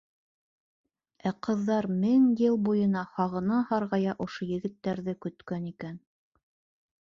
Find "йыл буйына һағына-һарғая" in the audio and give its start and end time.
2.45-4.17